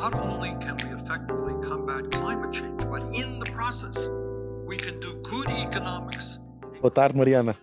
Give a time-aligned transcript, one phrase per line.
[0.00, 4.08] not only can we effectively combat climate change, but in the process,
[4.64, 6.38] we can do good economics.
[6.80, 7.58] Boa tarde, Mariana.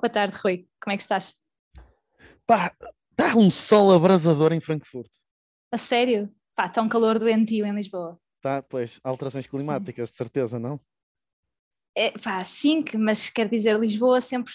[0.00, 0.66] Boa tarde, Rui.
[0.82, 1.34] Como é que estás?
[2.46, 2.72] Pá,
[3.10, 5.10] está um sol abrasador em Frankfurt.
[5.70, 6.30] A sério?
[6.56, 8.18] Pá, está um calor doentio em Lisboa.
[8.40, 10.80] Tá, pois, alterações climáticas, de certeza, não?
[11.96, 14.54] É, pá, sim, que- mas quer dizer, Lisboa sempre.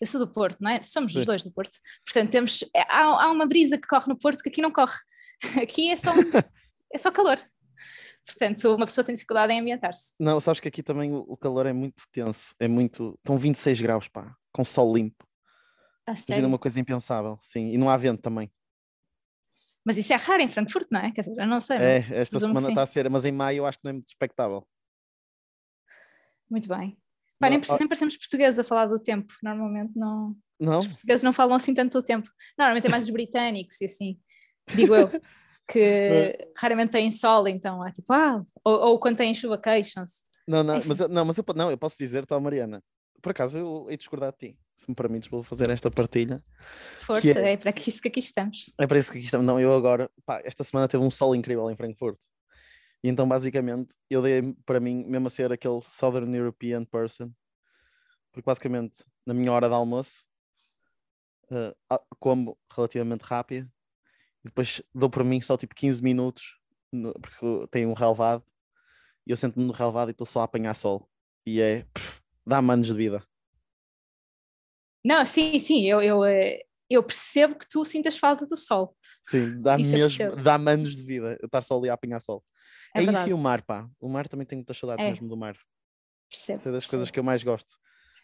[0.00, 0.82] Eu sou do Porto, não é?
[0.82, 1.26] Somos os Sim.
[1.26, 1.76] dois do Porto.
[2.04, 2.62] Portanto, temos.
[2.74, 4.96] é, Há, há uma brisa que corre no Porto que aqui não corre.
[5.62, 6.12] Aqui é só,
[6.92, 7.38] é só calor.
[8.24, 10.14] Portanto, uma pessoa tem dificuldade em ambientar-se.
[10.20, 13.16] Não, sabes que aqui também o, calor é muito tenso, é muito.
[13.18, 15.26] Estão 26 graus, pá, com sol limpo.
[16.06, 18.48] A Imagina uma coisa impensável, sim, e não há vento também.
[19.84, 21.10] Mas isso é raro em Frankfurt, não é?
[21.10, 21.78] Quer dizer, eu não sei.
[21.78, 24.08] É, esta semana está a ser, mas em maio eu acho que não é muito
[24.08, 24.64] expectável.
[26.52, 26.96] Muito bem.
[27.40, 29.32] Pá, nem, parece- nem parecemos portugueses a falar do tempo.
[29.42, 30.36] Normalmente não.
[30.60, 30.78] Não?
[30.80, 32.28] Os portugueses não falam assim tanto do tempo.
[32.56, 34.16] Normalmente é mais os britânicos e assim,
[34.76, 35.10] digo eu,
[35.66, 40.20] que raramente têm sol, então é tipo, ah, ou, ou quando têm chuva queixam-se.
[40.46, 40.88] Não, não, Enfim.
[40.88, 42.82] mas, eu- não, mas eu, não, eu posso dizer, tá, Mariana.
[43.20, 46.42] Por acaso eu hei discordar de ti, se me permites, vou fazer esta partilha.
[46.98, 48.74] Força, é- é para isso que aqui estamos.
[48.78, 49.46] É para isso que aqui estamos.
[49.46, 52.18] Não, eu agora, pá, esta semana teve um sol incrível em Frankfurt.
[53.02, 57.30] E então, basicamente, eu dei para mim mesmo a ser aquele Southern European person,
[58.32, 60.24] porque basicamente, na minha hora de almoço,
[61.90, 63.70] ah, como relativamente rápido,
[64.44, 66.58] e depois dou para mim só tipo 15 minutos,
[66.92, 68.44] no- porque tenho um relevado,
[69.26, 71.08] e eu sento-me no relevado e estou só a apanhar sol.
[71.46, 73.24] E é, pff, dá-me anos de vida.
[75.04, 78.96] Não, sim, sim, eu, eu, eh, eu percebo que tu sintas falta do sol.
[79.24, 80.42] Sim, dá-me mesmo, percebo.
[80.42, 82.44] dá-me anos de vida eu estar só ali a apanhar sol.
[82.94, 83.88] É, É, isso e o mar, pá.
[84.00, 85.10] O mar também tenho muitas saudades É.
[85.10, 85.56] mesmo do mar.
[86.28, 86.58] percebo.
[86.58, 86.90] Isso é das percebo.
[86.90, 87.74] coisas que eu mais gosto.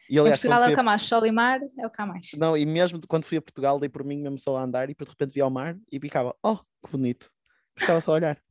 [0.09, 2.01] E Em aliás, Portugal é o que há mais, sol e mar é o que
[2.01, 2.31] há mais.
[2.39, 4.89] Não, e mesmo quando fui a Portugal, dei por mim mesmo só a andar e
[4.89, 7.31] depois de repente vi ao mar e ficava, oh, que bonito.
[7.77, 8.43] Ficava só a olhar.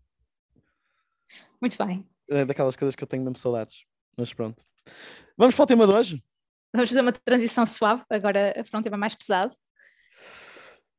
[1.59, 2.07] Muito bem.
[2.29, 3.83] É daquelas coisas que eu tenho mesmo saudades.
[4.15, 4.63] Mas pronto.
[5.35, 6.23] Vamos para o tema de hoje?
[6.73, 9.55] Vamos fazer uma transição suave, agora para um tema mais pesado.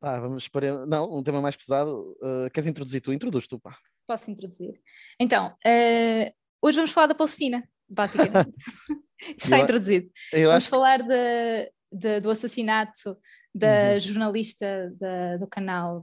[0.00, 0.86] Pá, vamos para.
[0.86, 2.16] Não, um tema mais pesado.
[2.20, 3.12] Uh, queres introduzir tu?
[3.12, 3.76] Introduz tu, pá.
[4.08, 4.80] Posso introduzir.
[5.20, 6.32] Então, eh,
[6.62, 8.54] hoje vamos falar da Palestina, basicamente.
[9.36, 10.10] Está Eu- introduzido.
[10.32, 13.18] Eu Vamos acho falar de- de- do assassinato
[13.54, 14.00] da Uhum.
[14.00, 16.02] jornalista da- do canal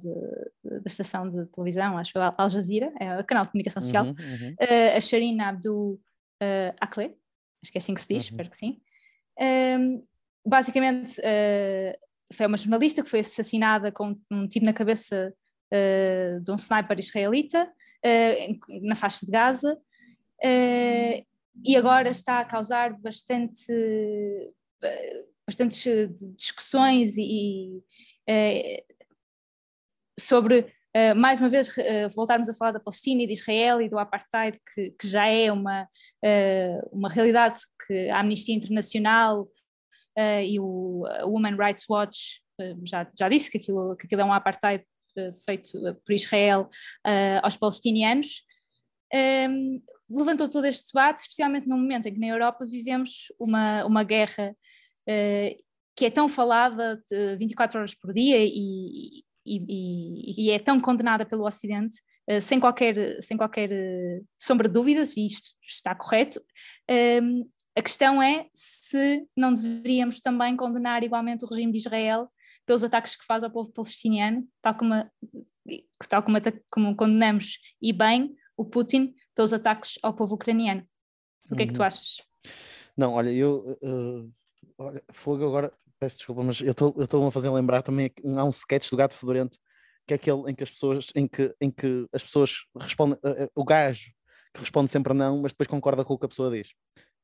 [0.63, 4.11] da estação de televisão, acho que Al Jazeera, é o canal de comunicação social, Uhum,
[4.11, 4.55] uhum.
[4.59, 5.93] eh, a Sharina Abdul
[6.43, 7.15] uh, Akleh,
[7.63, 8.29] acho que é assim que se diz, Uhum.
[8.35, 8.81] espero que sim.
[9.39, 10.03] Ehm,
[10.45, 11.97] basicamente, eh,
[12.33, 15.33] foi uma jornalista que foi assassinada com um tiro na cabeça
[15.71, 17.71] eh, de um sniper israelita
[18.05, 19.77] eh, na faixa de Gaza
[20.43, 21.25] eh,
[21.65, 23.71] e agora está a causar bastante
[24.83, 25.85] eh, bastantes
[26.35, 27.83] discussões e,
[30.19, 33.89] sobre eh, mais uma vez eh, voltarmos a falar da Palestina e de Israel e
[33.89, 35.89] do apartheid que, que já é uma
[36.23, 39.47] eh, uma realidade que a Amnistia Internacional
[40.17, 42.41] e o Human Rights Watch
[42.85, 44.81] já, já disse que aquilo, que aquilo é um apartheid
[45.45, 45.71] feito
[46.05, 46.69] por Israel
[47.05, 48.43] eh, aos palestinianos.
[49.13, 54.03] Um, levantou todo este debate, especialmente no momento em que na Europa vivemos uma, uma
[54.03, 54.55] guerra
[55.07, 55.57] eh,
[55.95, 60.79] que é tão falada de 24 horas por dia e, e- e- e é tão
[60.79, 61.95] condenada pelo Ocidente,
[62.27, 66.41] eh, sem qualquer, sem qualquer eh, sombra de dúvidas, e isto está correto.
[67.21, 67.47] Um,
[67.77, 72.29] a questão é se não deveríamos também condenar igualmente o regime de Israel
[72.65, 75.09] pelos ataques que faz ao povo palestiniano, tal como, a-
[76.09, 76.37] tal como,
[76.71, 80.85] como condenamos e bem o Putin pelos ataques ao povo ucraniano.
[81.51, 81.85] O que é que tu Uhum.
[81.85, 82.17] achas?
[82.97, 83.77] Não, olha, eu.
[83.83, 84.31] uh,
[84.77, 85.71] olha, fogo agora.
[85.99, 88.09] Peço desculpa, mas eu estou a fazer lembrar também.
[88.09, 89.57] que Há um sketch do Gato Fedorento
[90.07, 91.07] que é aquele em que as pessoas.
[91.15, 93.17] Em que, em que as pessoas respondem.
[93.19, 94.11] uh, o gajo
[94.53, 96.69] que responde sempre não, mas depois concorda com o que a pessoa diz.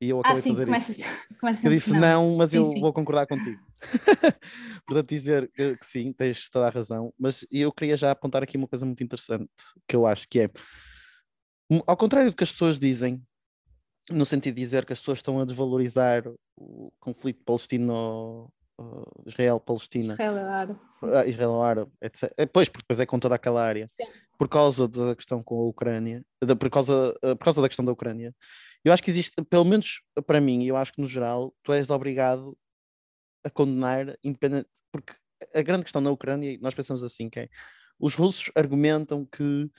[0.02, 1.04] E eu Ah, acabei de sim, fazer começa, isso.
[1.38, 2.80] começa Eu disse não, mas Sim, eu sim.
[2.80, 3.60] vou concordar contigo.
[4.84, 7.14] Portanto, dizer que, sim, tens toda a razão.
[7.16, 9.48] Mas eu queria já apontar aqui uma coisa muito interessante
[9.86, 10.50] que eu acho que é.
[11.70, 13.22] um, Ao contrário do que as pessoas dizem,
[14.10, 16.24] no sentido de dizer que as pessoas estão a desvalorizar
[16.56, 18.52] o conflito palestino.
[19.26, 22.32] Israel-Palestina, Israel é ah, Israel-Árabe, etc.
[22.36, 23.86] Eh, Pois, porque depois é com toda aquela área.
[23.86, 24.08] Sim.
[24.36, 26.24] Por causa da questão com a Ucrânia,
[26.58, 28.34] por, causa, eh, por causa da questão da Ucrânia,
[28.84, 31.90] eu acho que existe, pelo menos para mim, eu acho que no geral, tu és
[31.90, 32.56] obrigado
[33.44, 35.14] a condenar, independente, porque
[35.54, 37.48] a grande questão na Ucrânia, nós pensamos assim, que é,
[37.98, 39.70] os russos argumentam que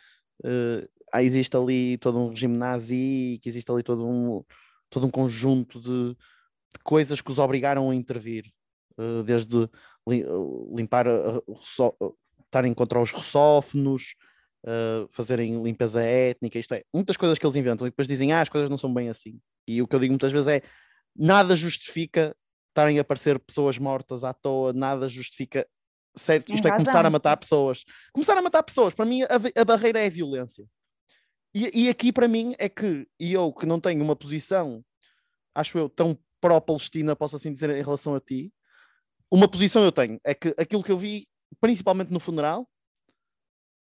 [1.11, 4.43] há, existe ali todo um regime nazi, que existe ali todo um,
[4.89, 8.45] todo um conjunto de, de coisas que os obrigaram a intervir,
[8.97, 9.69] eh, desde
[10.07, 10.25] li-
[10.75, 11.07] limpar,
[11.47, 11.95] russo-
[12.45, 14.15] estarem contra os russófonos,
[14.65, 18.41] uh, fazerem limpeza étnica, isto é, muitas coisas que eles inventam e depois dizem, ah,
[18.41, 19.39] as coisas não são bem assim.
[19.67, 20.61] E o que eu digo muitas vezes é,
[21.15, 22.35] nada justifica
[22.69, 25.67] estarem a aparecer pessoas mortas à toa, nada justifica
[26.15, 27.83] certo, isto é começar a matar pessoas.
[28.11, 30.65] Começar a matar pessoas, para mim a, a barreira é a violência.
[31.53, 34.83] E, e, aqui para mim é que, e eu que não tenho uma posição,
[35.53, 38.51] acho eu, tão pró-Palestina, posso assim dizer, em relação a ti,
[39.29, 41.27] uma posição eu tenho, é que aquilo que eu vi,
[41.61, 42.67] principalmente no funeral,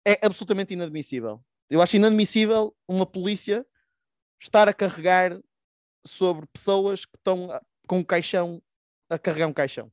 [0.06, 1.40] é absolutamente inadmissível.
[1.68, 3.64] Eu acho inadmissível uma polícia
[4.40, 5.38] estar a carregar
[6.06, 7.48] sobre pessoas que estão
[7.86, 8.62] com um caixão,
[9.08, 9.90] a carregar um caixão.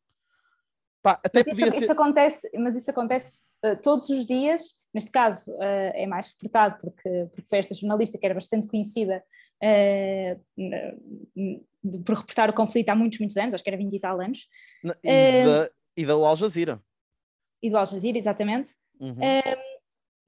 [1.01, 1.83] Pá, até mas, isso, ser...
[1.83, 4.77] isso, acontece, mas isso acontece uh, todos os dias.
[4.93, 9.23] Neste caso uh, é mais reportado porque, porque foi esta jornalista que era bastante conhecida
[9.63, 10.41] uh,
[12.03, 14.47] por reportar o conflito há muitos, muitos anos, acho que era 20 e tal anos.
[15.03, 16.81] E, da, e do Al Jazeera.
[17.61, 18.73] E do Al Jazeera, exatamente.
[18.99, 19.19] Uhum.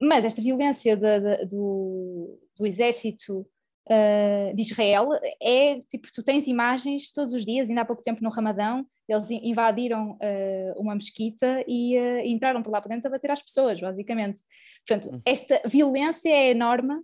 [0.00, 5.10] Mas esta violência do, do exército uh, de Israel
[5.42, 9.30] é tipo, tu tens imagens todos os dias, ainda há pouco tempo no Ramadão, eles
[9.30, 13.80] invadiram uh, uma mesquita e uh, entraram por lá para dentro a bater às pessoas,
[13.80, 14.42] basicamente.
[14.86, 15.20] Portanto, hum.
[15.24, 16.94] esta violência é enorme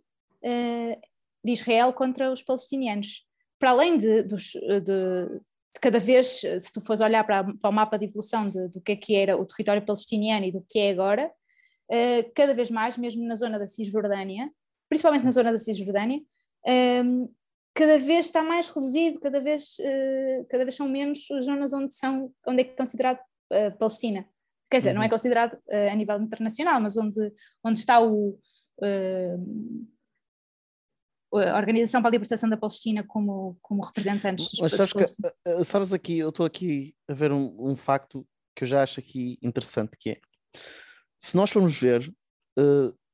[1.44, 3.24] de Israel contra os palestinianos.
[3.58, 7.72] Para além de, dos, de, de cada vez, se tu fores olhar para, para o
[7.72, 10.78] mapa de evolução de, do que é que era o território palestiniano e do que
[10.78, 11.32] é agora,
[11.90, 14.50] uh, cada vez mais, mesmo na zona da Cisjordânia,
[14.88, 16.20] principalmente na zona da Cisjordânia,
[17.04, 17.28] um,
[17.74, 21.94] cada vez está mais reduzido, cada vez, uh, cada vez são menos as zonas onde,
[21.94, 23.18] são, onde é considerado
[23.52, 24.26] uh, Palestina.
[24.70, 24.96] Quer dizer, uhum.
[24.96, 25.10] não é uhum.
[25.10, 28.38] considerado uh, a nível internacional, mas onde, onde está o,
[31.32, 35.92] a Organização para a Libertação da Palestina como, como representantes dos Mas sabes, que, sabes
[35.92, 39.96] aqui, eu estou aqui a ver um, um, facto que eu já acho aqui interessante,
[39.98, 40.20] que é,
[41.18, 42.12] se nós formos ver,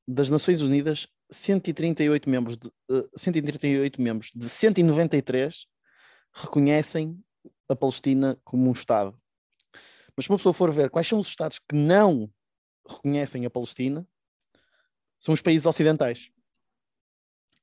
[0.06, 5.66] das Nações Unidas, 138 membros de, uh, eh, 138 membros de 193
[6.34, 7.18] reconhecem
[7.68, 9.18] a Palestina como um Estado.
[10.14, 12.30] Mas se uma pessoa for ver quais são os Estados que não
[12.86, 14.06] reconhecem a Palestina,
[15.18, 16.30] são os países ocidentais.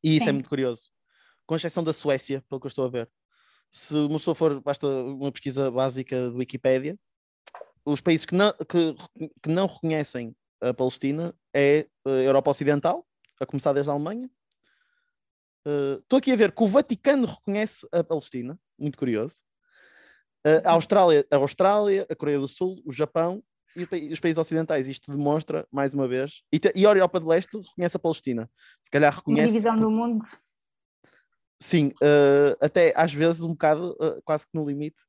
[0.03, 0.30] E isso é Sim.
[0.30, 0.89] é muito curioso.
[1.45, 3.09] Com exceção da Suécia, pelo que eu estou a ver.
[3.71, 6.97] Se uma pessoa for, basta uma pesquisa básica do Wikipedia,
[7.85, 8.95] os países que não, que,
[9.41, 13.05] que não reconhecem a Palestina é a Europa Ocidental,
[13.39, 14.29] a começar desde a Alemanha.
[16.01, 19.35] Estou uh, aqui a ver que o Vaticano reconhece a Palestina, muito curioso.
[20.45, 23.43] Uh, a, Austrália, a Austrália, a Coreia do Sul, o Japão
[23.75, 24.87] e os países ocidentais.
[24.87, 28.49] Isto demonstra, mais uma vez, e, e a Europa de Leste reconhece a Palestina.
[28.81, 29.41] Se calhar reconhece.
[29.41, 30.25] Uma divisão do mundo.
[31.61, 35.03] Sim, uh, até às vezes um bocado, quase que no limite,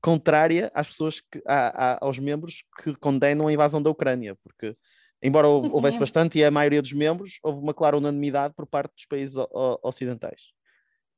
[0.00, 4.76] contrária às pessoas, que, a, a, aos membros que condenam a invasão da Ucrânia, porque
[5.22, 6.00] embora sim, sim, houvesse é.
[6.00, 9.36] bastante e a maioria dos membros, houve uma clara unanimidade por parte dos países
[9.82, 10.52] ocidentais.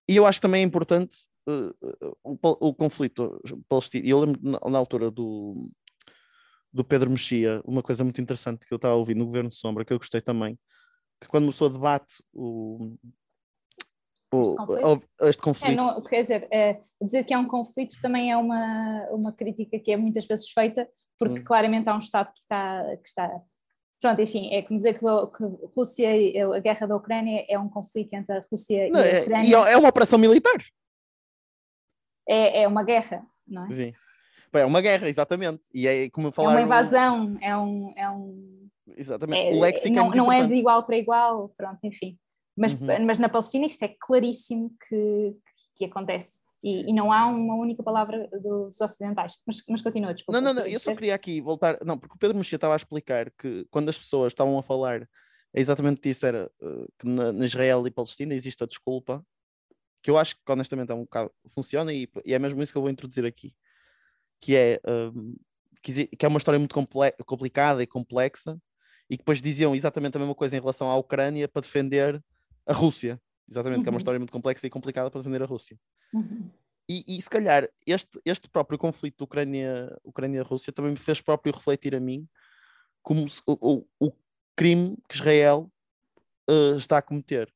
[0.09, 1.17] E eu acho também é importante
[1.49, 4.07] uh, o, o, conflito palestino.
[4.07, 5.69] Eu lembro na, na, altura do,
[6.73, 9.57] do Pedro Mexia, uma coisa muito interessante que eu estava a ouvir no Governo de
[9.57, 10.57] Sombra, que eu gostei também,
[11.21, 12.97] que quando uma pessoa debate o,
[14.33, 15.09] este conflito.
[15.21, 15.73] Este conflito.
[15.73, 19.79] É, não, quer dizer, é, dizer que é um conflito também é uma, uma crítica
[19.79, 21.45] que é muitas vezes feita, porque hum.
[21.45, 23.43] claramente há um Estado que está, que está
[24.01, 25.29] Pronto, enfim, é como dizer que, a
[25.75, 26.11] Rússia,
[26.55, 29.57] a guerra da Ucrânia é um conflito entre a Rússia não, e a é, Ucrânia.
[29.57, 30.59] É, é uma operação militar.
[32.29, 33.73] É, é uma guerra, não é?
[33.73, 33.93] Sim.
[34.53, 35.63] É uma guerra, exatamente.
[35.73, 36.53] E é como falar.
[36.53, 37.93] É uma invasão, é um.
[37.97, 39.55] É um exatamente.
[39.55, 42.19] É, o léxico não, é não é de igual para igual, pronto, enfim.
[42.57, 43.05] Mas, uhum.
[43.05, 45.37] mas na Palestina isto é claríssimo que,
[45.77, 46.41] que acontece.
[46.63, 49.35] E, e, não há uma única palavra dos ocidentais.
[49.47, 50.41] Mas, mas continua, desculpa.
[50.41, 51.79] Não, não, não, eu só queria aqui voltar.
[51.85, 55.07] Não, porque o Pedro Mexia estava a explicar que quando as pessoas estavam a falar
[55.55, 59.25] é exatamente isso: era uh, que na, na, Israel e Palestina existe a desculpa,
[60.03, 61.31] que eu acho que honestamente é um bocado.
[61.49, 63.55] funciona e, e é mesmo isso que eu vou introduzir aqui.
[64.41, 65.37] Que é, uh,
[65.83, 66.75] que, que, é uma história muito
[67.25, 68.59] complicada e complexa,
[69.09, 72.23] e que depois diziam exatamente a mesma coisa em relação à Ucrânia para defender
[72.67, 73.21] a Rússia.
[73.49, 73.83] Exatamente, uhum.
[73.85, 73.99] que é uma uhum.
[73.99, 75.79] história muito complexa e complicada para defender a Rússia.
[76.13, 76.51] Uhum.
[76.89, 81.95] E, e, se calhar este, este próprio conflito Ucrânia, Ucrânia-Rússia também me fez próprio refletir
[81.97, 82.29] a mim
[83.03, 84.13] como se, o, o,
[84.57, 85.71] crime que Israel
[86.49, 87.53] uh, está a cometer.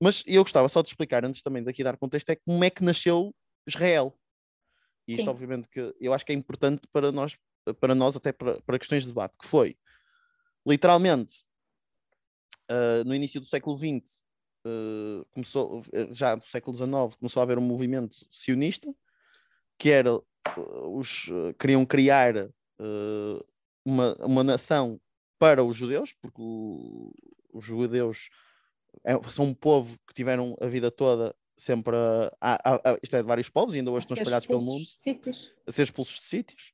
[0.00, 2.84] Mas eu gostava só de explicar, antes também daqui dar contexto, é como é que
[2.84, 3.34] nasceu
[3.66, 4.16] Israel.
[5.08, 5.28] E isto, Sim.
[5.28, 7.36] obviamente, que eu acho que é importante para nós,
[7.80, 9.76] para nós até para, para questões de debate, que foi
[10.66, 11.44] literalmente
[12.72, 14.24] uh, no início do século XX
[14.66, 18.92] uh, começou, eh, já no século XIX, começou a haver um movimento sionista,
[19.78, 20.18] que era,
[20.88, 22.34] os, queriam criar
[23.84, 25.00] uma, uma nação
[25.38, 27.12] para os judeus, porque o,
[27.52, 28.28] os judeus
[29.04, 31.96] é, são um povo que tiveram a vida toda sempre
[32.40, 34.84] a, a, a, isto é de vários povos e ainda hoje estão espalhados pelo mundo.
[35.66, 36.72] a ser expulsos de sítios.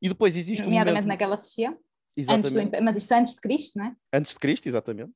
[0.00, 1.08] E depois existe nomeadamente um momento...
[1.08, 1.78] naquela região
[2.16, 2.58] Exatamente.
[2.58, 3.96] Antes do, mas isto antes de Cristo, não é?
[4.12, 5.12] Antes de Cristo, exatamente.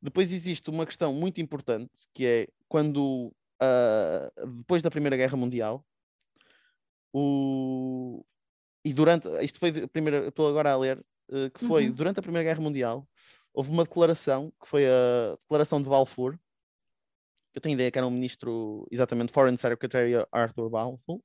[0.00, 3.32] Depois existe uma questão muito importante que é quando,
[3.62, 5.84] uh, depois da Primeira Guerra Mundial,
[7.14, 8.24] o...
[8.84, 10.98] e durante, isto foi a primeira, estou agora a ler,
[11.30, 11.92] uh, que foi uhum.
[11.92, 13.08] durante a Primeira Guerra Mundial,
[13.54, 16.36] houve uma declaração, que foi a declaração de Balfour,
[17.54, 21.20] eu tenho ideia que era um ministro, exatamente, Foreign Secretary Arthur Balfour,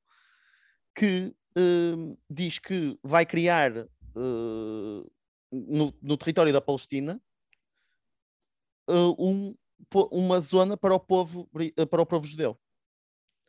[0.93, 5.11] que uh, diz que vai criar uh,
[5.51, 7.21] no, no, território da Palestina
[8.89, 9.55] uh, um,
[10.11, 11.49] uma zona para o povo,
[11.89, 12.57] para o povo judeu.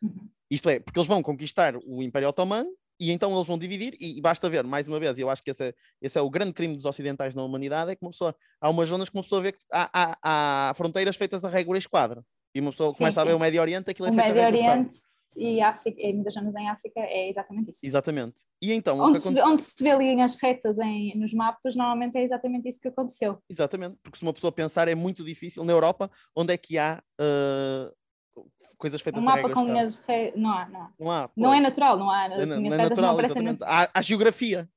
[0.02, 0.28] Uhum.
[0.50, 2.70] Isto é, porque eles vão conquistar o Império Otomano
[3.00, 5.52] e então eles vão dividir, e, basta ver, mais uma vez, e eu acho que
[5.52, 8.34] esse é, esse é o grande crime dos ocidentais na humanidade, é que uma pessoa,
[8.60, 11.76] há umas zonas que uma pessoa vê que há, há, há fronteiras feitas a régua
[11.76, 13.26] e esquadra, e uma pessoa sim, começa sim.
[13.26, 14.98] a ver o Médio Oriente, aquilo é o feito Médio Oriente
[15.36, 17.86] e, África, e muitas zonas em África é exatamente isso.
[17.86, 18.36] Exatamente.
[18.60, 22.68] E então, onde, se, onde se vê linhas retas em, nos mapas, normalmente é exatamente
[22.68, 23.42] isso que aconteceu.
[23.48, 25.64] Exatamente, porque se uma pessoa pensar é muito difícil.
[25.64, 28.44] Na Europa, onde é que há uh,
[28.76, 30.40] coisas feitas um mapa com linhas retas?
[30.40, 30.92] Não há, não há.
[30.98, 32.24] Não, há, não é natural, não há.
[32.26, 34.68] As linhas não é natural, não aparecem há, há geografia.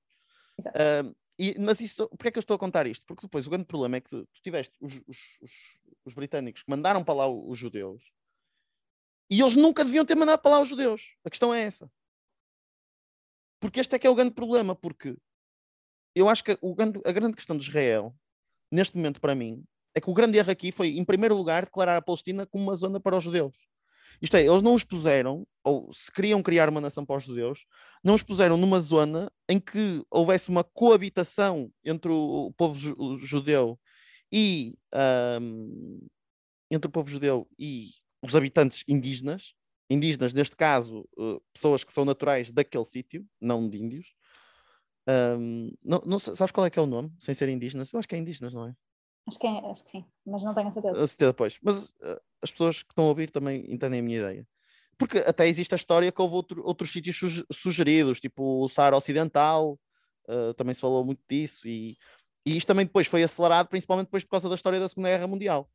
[0.59, 3.03] Uh, e, mas isso, porquê é que eu estou a contar isto?
[3.07, 5.51] Porque depois o grande problema é que tu, tu tiveste os, os, os,
[6.05, 8.03] os, britânicos que mandaram para lá os judeus
[9.31, 11.15] e eles nunca deviam ter mandado para lá os judeus.
[11.23, 11.89] A questão é essa.
[13.61, 15.15] Porque este é que é o grande problema, porque
[16.13, 18.13] eu acho que grande, a grande questão de Israel,
[18.69, 19.63] neste momento para mim,
[19.95, 22.75] é que o grande erro aqui foi, em primeiro lugar, declarar a Palestina como uma
[22.75, 23.55] zona para os judeus.
[24.21, 27.65] Isto é, eles não os puseram, ou se queriam criar uma nação para os judeus,
[28.03, 32.77] não os puseram numa zona em que houvesse uma coabitação entre o povo
[33.19, 33.79] judeu
[34.31, 34.77] e
[35.41, 36.07] um,
[36.69, 39.53] entre o povo judeu e os habitantes indígenas,
[39.89, 44.13] indígenas, neste caso, uh, pessoas que são naturais daquele sítio, não de índios.
[45.07, 47.91] Um, não, não, sabes qual é que é o nome, sem ser indígenas?
[47.91, 48.75] Eu acho que é indígenas, não é?
[49.27, 51.03] Acho que, é, acho que sim, mas não tenho a certeza.
[51.03, 51.57] A certeza, pois.
[51.61, 54.47] Mas uh, as pessoas que estão a ouvir também entendem a minha ideia.
[54.97, 59.79] Porque até existe a história que houve outro, outros sítios sugeridos, tipo o Saara Ocidental,
[60.29, 61.97] uh, também se falou muito disso, e,
[62.45, 65.27] e isto também depois foi acelerado, principalmente depois por causa da história da Segunda Guerra
[65.27, 65.69] Mundial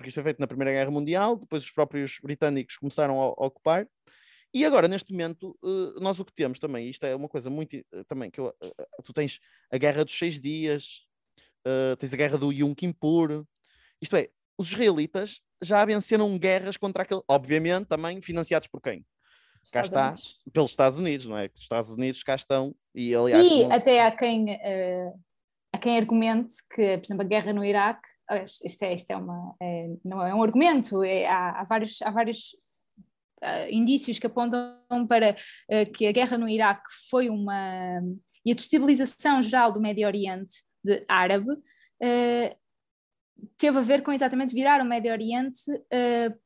[0.00, 3.46] porque isto foi feito na Primeira Guerra Mundial, depois os próprios britânicos começaram a, a
[3.46, 3.86] ocupar,
[4.52, 7.76] e agora, neste momento, uh, nós o que temos também, isto é uma coisa muito,
[7.76, 9.38] uh, também, que eu, uh, tu tens
[9.70, 11.06] a Guerra dos Seis Dias,
[11.98, 13.44] tens a Guerra do Yom Kippur,
[14.00, 19.04] isto é, os israelitas já venceram guerras contra aquele, obviamente, também financiados por quem?
[19.70, 20.40] cá está, Unidos.
[20.50, 21.50] pelos Estados Unidos, não é?
[21.54, 23.46] Os Estados Unidos cá estão, e aliás...
[23.46, 24.58] E até há quem,
[25.70, 28.08] há quem argumente que, por exemplo, a guerra no Iraque
[28.64, 32.10] isto é, isto é uma, é, não é um argumento, é, há, há, vários, há
[32.10, 32.52] vários
[33.42, 38.00] uh, indícios que apontam para uh, que a guerra no Iraque foi uma.
[38.44, 42.56] e a destabilização geral do Médio Oriente de árabe uh,
[43.56, 45.60] teve a ver com exatamente virar o Médio Oriente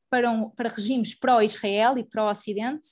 [0.09, 2.87] para, um, para regimes pró-Israel e pró-Ocidente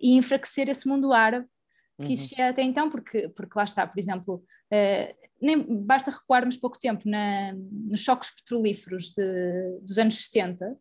[0.00, 1.48] e enfraquecer esse mundo árabe
[1.96, 2.12] que uhum.
[2.12, 7.08] existia até então, porque, porque lá está, por exemplo, uh, nem basta recuarmos pouco tempo
[7.08, 10.72] na, nos choques petrolíferos de, dos anos 70.
[10.72, 10.78] Uh,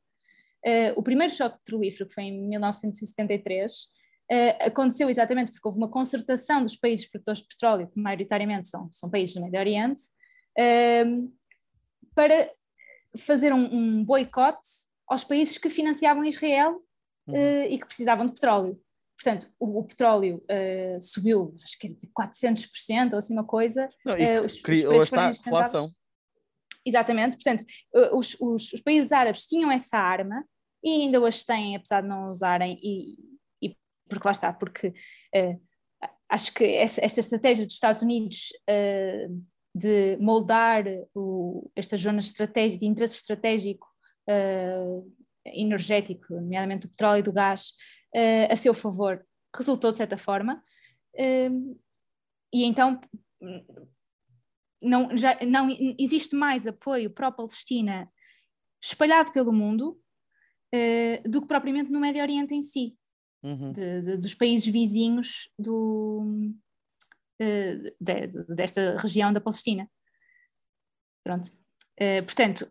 [0.65, 3.87] eh, o primeiro choque petrolífero, que foi em 1973, uh,
[4.29, 8.89] eh, aconteceu exatamente porque houve uma concertação dos países produtores de petróleo, que maioritariamente são,
[8.91, 10.03] são países do Médio Oriente,
[12.15, 12.49] para
[13.17, 14.67] fazer um, um boicote
[15.05, 16.81] aos países que financiavam Israel
[17.27, 17.63] uhum.
[17.69, 18.79] e que precisavam de petróleo.
[19.15, 23.89] Portanto, o, o petróleo uh, subiu, acho que era de 400% ou assim uma coisa.
[24.05, 25.91] Não, uh, os, criou, os está inflação.
[26.85, 27.63] Exatamente, portanto,
[27.95, 30.45] uh, os, os, os, países árabes tinham essa arma
[30.83, 33.15] e ainda hoje têm, apesar de não usarem, e,
[33.63, 33.75] e
[34.07, 34.93] porque lá está, porque
[36.29, 38.49] acho que essa, esta estratégia dos Estados Unidos
[39.73, 40.83] de moldar
[41.15, 43.87] o, estas zonas de interesse estratégico
[45.43, 47.71] energético, nomeadamente do petróleo e do gás,
[48.15, 50.63] uh, a seu favor resultou de certa forma,
[51.15, 51.79] uh,
[52.53, 52.99] e então
[54.81, 55.67] não, já, não
[55.99, 58.09] existe mais apoio pró-Palestina
[58.81, 59.99] espalhado pelo mundo
[60.73, 62.95] uh, do que propriamente no Médio Oriente em si,
[63.43, 63.71] uhum.
[63.71, 66.51] de, de, dos países vizinhos do,
[67.39, 69.89] de, desta região da Palestina.
[71.23, 71.49] Pronto.
[72.23, 72.69] portanto,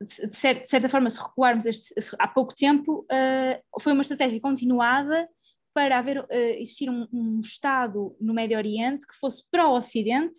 [0.00, 0.36] de,
[0.66, 5.28] certa forma, se recuarmos este, há pouco tempo, uh, foi uma estratégia continuada
[5.74, 10.38] para haver, uh, existir um, um, Estado no Médio Oriente que fosse pró-Ocidente,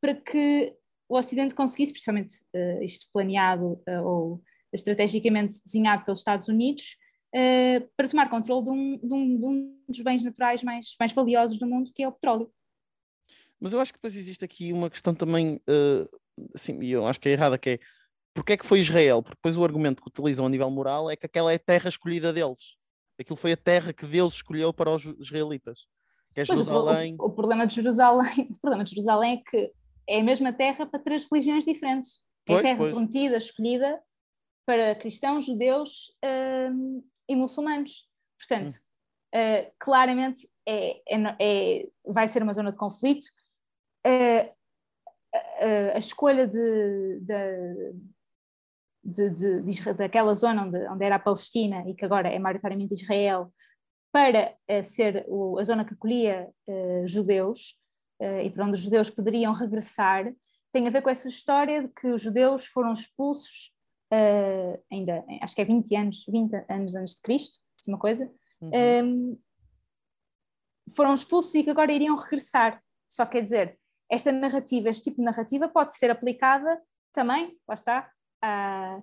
[0.00, 0.74] para que
[1.08, 4.42] o Ocidente conseguisse, principalmente uh, isto planeado ou
[4.72, 6.96] estrategicamente desenhado pelos Estados Unidos,
[7.96, 11.58] para tomar controle de um, de, um, de um, dos bens naturais mais, mais valiosos
[11.58, 12.52] do mundo, que é o petróleo.
[13.58, 15.60] Mas eu acho que depois existe aqui uma questão também,
[16.54, 17.80] assim, e eu acho que é errada, que é
[18.34, 19.22] porque é que foi Israel?
[19.22, 21.88] Porque depois o argumento que utilizam a nível moral é que aquela é a terra
[21.88, 22.76] escolhida deles.
[23.18, 25.80] Aquilo foi a terra que Deus escolheu para os israelitas.
[26.34, 27.16] Que é Jerusalém.
[27.18, 29.72] O, o, o, problema de Jerusalém, o problema de Jerusalém é que
[30.08, 32.22] é a mesma terra para três religiões diferentes.
[32.48, 32.92] É a terra pois.
[32.92, 34.00] prometida, escolhida
[34.66, 38.08] para cristãos, judeus uh, e muçulmanos.
[38.38, 38.76] Portanto,
[39.34, 39.38] hum.
[39.38, 43.26] uh, claramente é, é, é, vai ser uma zona de conflito.
[44.06, 44.60] Uh,
[45.94, 47.94] a escolha de, de,
[49.02, 52.94] de, de, de, daquela zona onde, onde era a Palestina e que agora é maioritariamente
[52.94, 53.52] Israel,
[54.12, 57.78] para uh, ser o, a zona que acolhia uh, judeus
[58.20, 60.32] uh, e para onde os judeus poderiam regressar,
[60.72, 63.72] tem a ver com essa história de que os judeus foram expulsos
[64.90, 68.24] ainda, acho que é 20 anos, 20 anos antes de Cristo, uma coisa,
[68.60, 68.68] uhum.
[68.68, 69.36] um, ehm,
[70.96, 72.82] foram expulsos e que agora iriam regressar.
[73.08, 73.78] Só quer dizer,
[74.10, 76.80] esta narrativa, este tipo de narrativa pode ser aplicada
[77.12, 78.10] também, lá está,
[78.42, 79.02] a,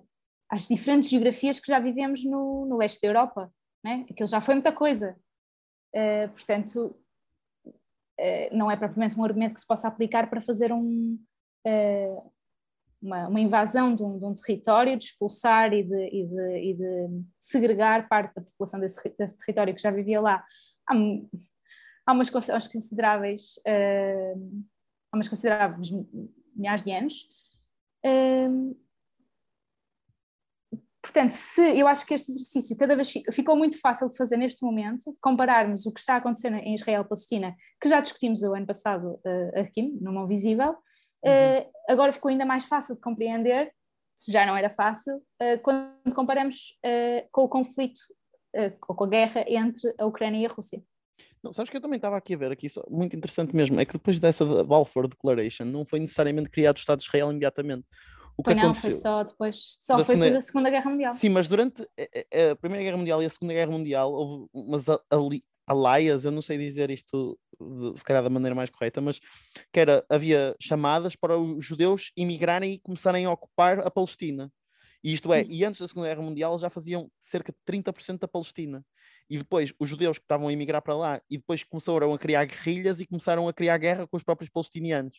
[0.50, 3.52] às diferentes geografias que já vivemos no, no leste da Europa.
[3.84, 4.06] Né?
[4.10, 5.16] Aquilo já foi muita coisa.
[5.94, 6.96] Uh, portanto,
[7.66, 11.18] uh, não é propriamente um argumento que se possa aplicar para fazer um,
[11.66, 12.32] uh,
[13.00, 16.74] uma, uma, invasão de um, de um, território, de expulsar e de, e, de, e
[16.74, 20.44] de, segregar parte da população desse, desse, território que já vivia lá.
[20.88, 20.94] Há,
[22.06, 23.60] há umas consideráveis,
[25.12, 25.90] há umas consideráveis
[26.56, 27.28] milhares de anos.
[31.00, 34.64] Portanto, se eu acho que este exercício cada vez ficou muito fácil de fazer neste
[34.64, 39.20] momento, de compararmos o que está acontecendo em Israel-Palestina, que já discutimos o ano passado
[39.24, 43.72] uh, aqui, no Mão Visível, uh, agora ficou ainda mais fácil de compreender,
[44.16, 46.76] se já não era fácil, uh, quando comparamos
[47.30, 48.00] com o conflito,
[48.88, 50.82] ou com a guerra entre a Ucrânia e a Rússia.
[51.42, 53.84] Não, sabes que eu também estava aqui a ver, aqui só, muito interessante mesmo, é
[53.84, 57.86] que depois dessa Balfour Declaration não foi necessariamente criado o Estado de Israel imediatamente.
[58.38, 60.26] O que não, foi só depois, só da foi segunda...
[60.26, 61.12] depois da Segunda Guerra Mundial.
[61.12, 65.44] Sim, mas durante a, Primeira Guerra Mundial e a Segunda Guerra Mundial houve umas ali,
[65.66, 69.18] alaias, eu não sei dizer isto de, se calhar da maneira mais correta, mas
[69.72, 74.52] que era, havia chamadas para os judeus imigrarem e começarem a ocupar a Palestina.
[75.02, 75.46] E isto é, hum.
[75.48, 78.86] e antes da Segunda Guerra Mundial já faziam cerca de 30% da Palestina.
[79.28, 82.44] E depois os judeus que estavam a emigrar para lá e depois começaram a criar
[82.44, 85.18] guerrilhas e começaram a criar guerra com os próprios palestinianos.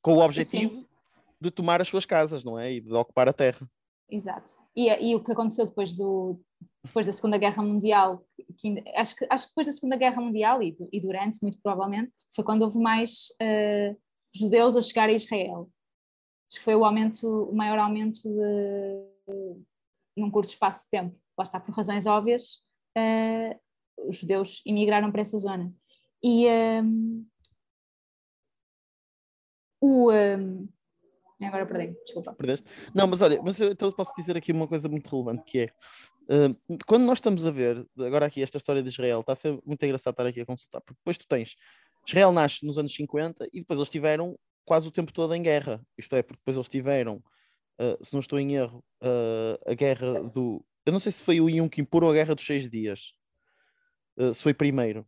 [0.00, 0.95] Com o objetivo Sim
[1.40, 2.72] de tomar as suas casas, não é?
[2.72, 3.68] E de ocupar a terra.
[4.08, 4.52] Exato.
[4.74, 6.40] E, e o que aconteceu depois, do,
[6.84, 8.24] depois da Segunda Guerra Mundial,
[8.58, 12.12] que, acho, que, acho que depois da Segunda Guerra Mundial e, e durante, muito provavelmente,
[12.34, 13.96] foi quando houve mais uh,
[14.32, 15.68] judeus a chegar a Israel.
[16.48, 19.34] Acho que foi o aumento, o maior aumento de,
[20.16, 21.18] num curto espaço de tempo.
[21.36, 22.60] Lá está, por razões óbvias,
[22.96, 23.60] uh,
[24.08, 25.74] os judeus imigraram para essa zona.
[26.22, 26.46] E
[26.82, 27.26] um,
[29.80, 30.68] o, um,
[31.42, 32.34] Agora perdi, desculpa.
[32.34, 32.66] Perdeste?
[32.94, 35.66] Não, mas olha, mas eu então posso dizer aqui uma coisa muito relevante que é
[36.32, 39.58] uh, quando nós estamos a ver agora aqui esta história de Israel, está a ser
[39.64, 41.56] muito engraçado estar aqui a consultar, porque depois tu tens
[42.06, 45.84] Israel nasce nos anos 50 e depois eles tiveram quase o tempo todo em guerra.
[45.98, 47.16] Isto é, porque depois eles tiveram,
[47.80, 50.64] uh, se não estou em erro, uh, a guerra do.
[50.86, 53.12] Eu não sei se foi o Yom Kippur ou a guerra dos seis dias.
[54.32, 55.04] se foi primeiro.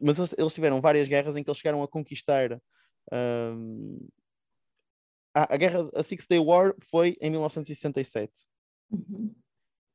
[0.00, 2.58] mas eles, eles, tiveram várias guerras em que eles chegaram a conquistar
[5.38, 8.32] a, a guerra, a Six Day War foi em 1967.
[8.90, 9.32] Uhum.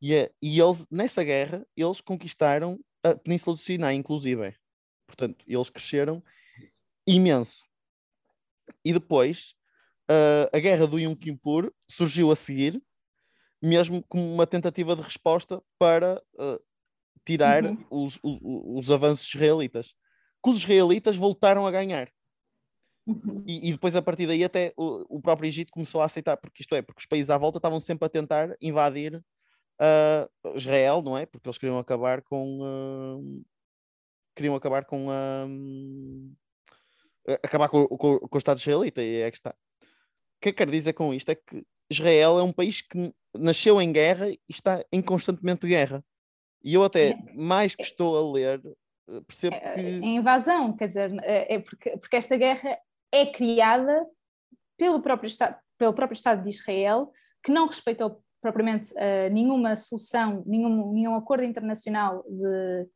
[0.02, 4.56] E, e eles, nessa guerra, eles conquistaram a Península do Sinai, inclusive.
[5.06, 6.22] Portanto, eles cresceram
[7.06, 7.64] imenso.
[8.86, 9.54] E depois,
[10.10, 12.82] uh, a guerra do Yom Kippur surgiu a seguir,
[13.62, 16.60] mesmo como uma tentativa de resposta para uh,
[17.26, 17.78] tirar uhum.
[17.90, 19.94] os, os, os avanços israelitas.
[20.42, 22.10] Que os israelitas voltaram a ganhar.
[23.06, 23.44] Uhum.
[23.46, 26.62] E, e, depois a partir daí até o, o, próprio Egito começou a aceitar, porque
[26.62, 31.18] isto é, porque os países à volta estavam sempre a tentar invadir uh, Israel, não
[31.18, 31.26] é?
[31.26, 33.46] Porque eles queriam acabar com uh,
[34.36, 36.32] queriam acabar com uh,
[37.44, 39.52] acabar com, com, com o Estado israelita e é que está.
[39.52, 43.82] O que eu quero dizer com isto é que Israel é um país que nasceu
[43.82, 46.04] em guerra e está em constantemente guerra.
[46.64, 47.34] E eu até é.
[47.34, 48.62] mais que estou a ler
[49.28, 49.82] percebo é, que.
[49.82, 52.78] Em invasão, quer dizer, é, é porque, porque esta guerra
[53.14, 54.06] é criada
[54.78, 57.12] pelo próprio Estado, pelo próprio Estado de Israel,
[57.44, 62.90] que não respeitou propriamente uh, nenhuma solução, nenhum, nenhum acordo internacional de,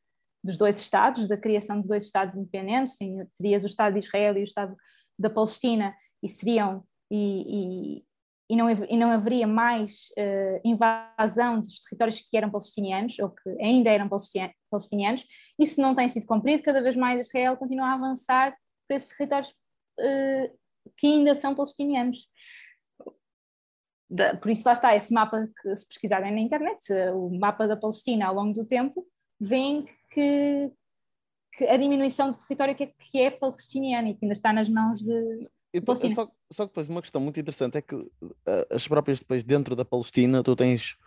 [0.43, 2.97] dos dois Estados, da criação de dois Estados independentes,
[3.38, 4.75] terias o Estado de Israel e o Estado
[5.17, 8.06] da Palestina e seriam e, e,
[8.49, 13.49] e, não, e não haveria mais uh, invasão dos territórios que eram palestinianos ou que
[13.62, 15.25] ainda eram palestinianos.
[15.60, 18.56] Isso não tem sido cumprido, cada vez mais Israel continua a avançar
[18.88, 19.53] para esses territórios
[20.97, 22.27] que ainda são palestinianos.
[24.41, 28.27] por isso lá está, esse mapa que se pesquisarem na internet, o mapa da Palestina
[28.27, 29.05] ao longo do tempo,
[29.39, 30.71] vem que,
[31.53, 34.69] que a diminuição do território que é, que é palestiniano e que ainda está nas
[34.69, 35.81] mãos de, e,
[36.13, 38.10] só, só que depois uma questão muito interessante é que uh,
[38.69, 40.97] as próprias depois dentro da Palestina tu tens,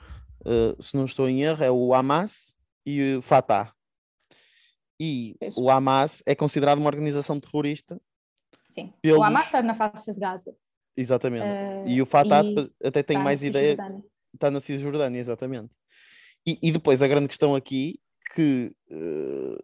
[0.43, 3.73] uh, se não estou em erro, é o Hamas e o Fatah.
[4.99, 8.01] E o Hamas é considerado uma organização terrorista.
[8.71, 9.19] Sim, pelos...
[9.19, 10.55] o Hamas está na faixa de Gaza.
[10.97, 11.45] Exatamente.
[11.45, 13.77] Uh, e o Fatah e até tem mais ideia.
[14.33, 15.71] Está na Cisjordânia, exatamente.
[16.47, 18.01] E, e, depois a grande questão aqui
[18.35, 19.59] que uh,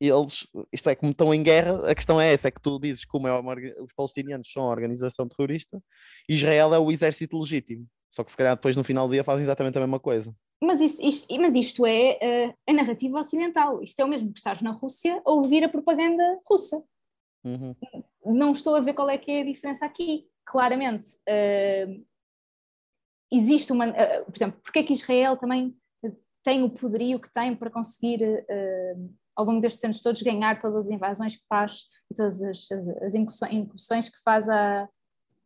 [0.00, 3.04] eles, isto é, como estão em guerra, a questão é essa, é que tu dizes
[3.04, 5.82] como é uma, os palestinianos são a organização terrorista,
[6.28, 7.86] Israel é o exército legítimo.
[8.10, 10.34] Só que se calhar depois no final do dia fazem exatamente a mesma coisa.
[10.62, 13.82] Mas isto, isto mas isto é uh, a narrativa ocidental.
[13.82, 16.82] Isto é o mesmo que estás na Rússia a ouvir a propaganda russa.
[17.44, 17.74] Uhum.
[18.24, 20.28] Não estou a ver qual é que é a diferença aqui.
[20.44, 22.06] Claramente, uh,
[23.30, 23.88] existe uma.
[23.88, 25.76] Uh, por exemplo, porque é que Israel também
[26.44, 28.20] tem o poderio que tem para conseguir
[29.34, 32.68] ao longo destes anos todos ganhar todas as invasões que faz e todas as,
[33.02, 34.88] as incursões que faz a,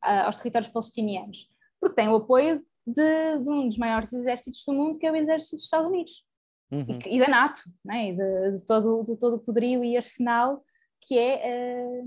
[0.03, 1.49] a, aos territórios palestinianos,
[1.81, 5.17] porque tem o apoio de, de, um dos maiores exércitos do mundo, que é o
[5.17, 6.25] exército dos Estados Unidos,
[6.71, 6.99] uhum.
[7.05, 8.11] e, e, da NATO, né?
[8.11, 10.65] e de, de, todo, de todo o poderio e arsenal
[11.01, 12.05] que é a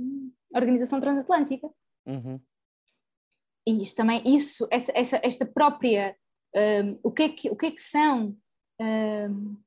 [0.53, 1.69] Organização Transatlântica.
[2.05, 2.39] Uhum.
[3.67, 6.15] E isto também, isso, essa, essa esta própria,
[6.55, 8.35] um, o, que é que, o que é que são
[8.81, 9.57] um,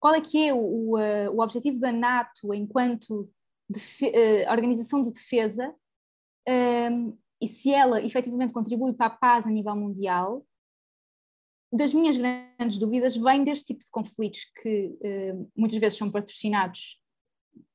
[0.00, 3.22] qual é que é o, o, eh, o objetivo da NATO enquanto
[3.70, 5.74] uh, organização de defesa
[6.48, 10.46] um, e se ela efetivamente contribui para a paz a nível mundial,
[11.72, 17.00] das minhas grandes dúvidas vem deste tipo de conflitos que uh, muitas vezes são patrocinados,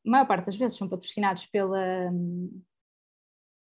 [0.04, 2.12] maior parte das vezes são patrocinados pela,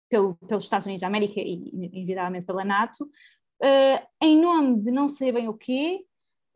[0.08, 5.08] pelo, pelos Estados Unidos da América e, evidentemente, pela NATO, uh, em nome de não
[5.08, 6.04] sei bem o quê,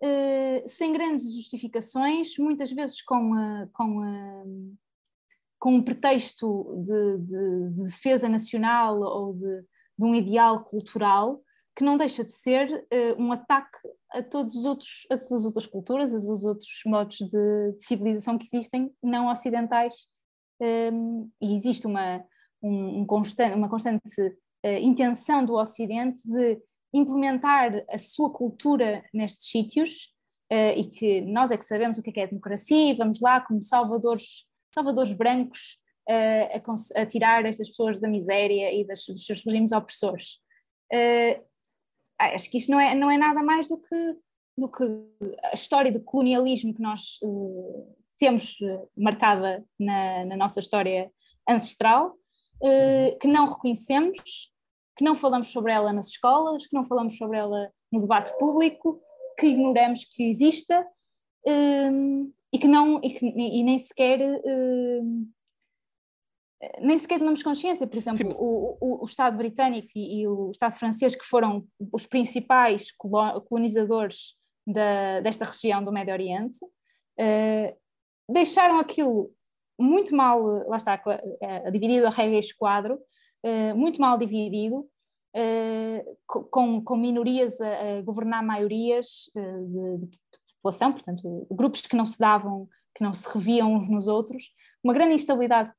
[0.02, 4.76] uh, sem grandes justificações, muitas vezes com, uh, com,
[5.59, 9.62] com um pretexto de, de, de, defesa nacional ou de,
[9.98, 11.42] de, um ideal cultural,
[11.79, 13.79] que não deixa de ser um ataque
[14.11, 17.77] a, todos os outros, a todas as outras culturas, a todos os outros modos de,
[17.79, 20.09] civilização que existem, não ocidentais,
[20.61, 22.25] um, e existe uma,
[22.61, 24.03] um, um constante, uma constante
[24.83, 26.61] intenção do Ocidente de
[26.93, 30.12] implementar a sua cultura nestes sítios
[30.53, 33.41] uh, e que nós é que sabemos o que é, que é democracia, vamos lá
[33.41, 39.25] como salvadores, salvadores brancos uh, a, a, tirar estas pessoas da miséria e das, dos
[39.25, 40.41] seus regimes opressores.
[40.93, 41.47] Uh,
[42.18, 44.16] acho que isto não é, não é nada mais do que,
[44.57, 44.85] do que
[45.44, 47.18] a história do colonialismo que nós
[48.18, 48.59] temos
[48.96, 51.11] marcada na, na, nossa história
[51.48, 52.14] ancestral,
[53.20, 54.50] que não reconhecemos
[54.98, 59.00] que não falamos sobre ela nas escolas, que não falamos sobre ela no debate público,
[59.38, 60.85] que ignoramos que exista
[61.46, 65.31] um, e que não e, que, e nem sequer um,
[66.81, 70.73] nem sequer tomamos consciência, por exemplo, o, o, o, Estado britânico e, e, o Estado
[70.73, 72.90] francês, que foram os principais
[73.49, 74.35] colonizadores
[74.66, 77.77] da, desta região do Médio Oriente, uh,
[78.29, 79.31] deixaram aquilo
[79.79, 81.01] muito mal, lá está,
[81.71, 82.99] dividido a regra e esquadro,
[83.44, 86.18] eh, muito mal dividido, uh,
[86.51, 90.18] com, com minorias a, a governar maiorias de, de,
[90.57, 94.92] população, portanto, grupos que não se davam, que não se reviam uns nos outros, uma
[94.92, 95.73] grande instabilidade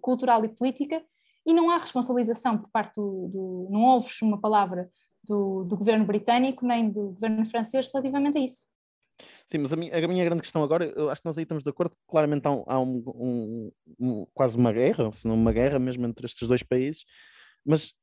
[0.00, 1.02] cultural e política,
[1.46, 4.90] e não há responsabilização por parte do, do não houve uma palavra
[5.22, 8.66] do, do governo britânico nem do governo francês relativamente a isso.
[9.46, 11.62] Sim, mas a minha, a minha, grande questão agora, eu acho que nós aí estamos
[11.62, 15.52] de acordo, claramente há, um, há um, um, um, quase uma guerra, se não uma
[15.52, 17.04] guerra mesmo entre estes dois países,
[17.64, 17.94] mas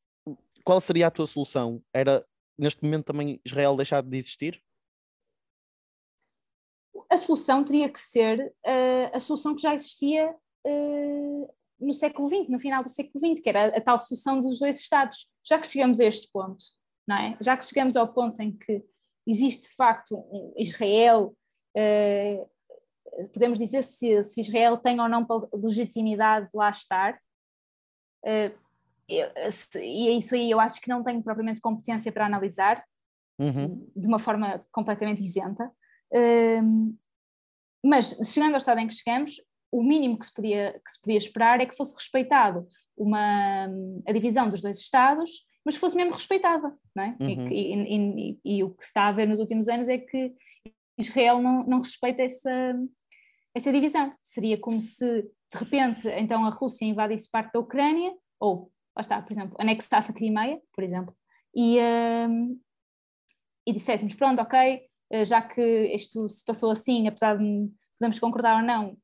[0.63, 1.83] qual seria a tua solução?
[1.93, 2.25] Era
[2.57, 4.61] neste momento também Israel deixar de existir?
[7.09, 10.33] A solução teria que ser uh, a solução que já existia
[10.67, 14.59] uh, no século XX, no final do século XX, que era a, tal solução dos
[14.59, 15.31] dois Estados.
[15.43, 16.63] Já que chegamos a este ponto,
[17.07, 17.37] não é?
[17.41, 18.83] Já que chegamos ao ponto em que
[19.25, 20.23] existe de facto
[20.55, 21.35] Israel,
[21.77, 22.49] uh,
[23.33, 27.19] podemos dizer se, se, Israel tem ou não legitimidade de lá estar.
[28.23, 28.71] Uh,
[29.09, 32.81] e é isso aí eu acho que não tenho propriamente competência para analisar
[33.37, 33.91] uhum.
[33.95, 35.69] de uma forma completamente isenta.
[36.13, 36.97] Uh,
[37.83, 41.17] mas chegando ao estado em que chegamos, o mínimo que se, podia, que se podia
[41.17, 43.67] esperar é que fosse respeitado uma,
[44.05, 47.17] a divisão dos dois Estados, mas fosse mesmo respeitada, não é?
[47.19, 47.47] Uhum.
[47.47, 50.33] E, e, e, e, o que se está a ver nos últimos anos é que
[50.97, 52.75] Israel não, não respeita essa,
[53.55, 54.13] essa divisão.
[54.21, 59.21] Seria como se, de repente, então a Rússia invadisse parte da Ucrânia, ou, lá está,
[59.21, 61.15] por exemplo, anexasse a Crimeia, por exemplo,
[61.55, 61.77] e,
[62.29, 62.59] um,
[63.67, 64.81] e disséssemos, pronto, ok,
[65.11, 65.61] eh, já que
[65.93, 68.97] isto se passou assim, apesar de podemos concordar ou não,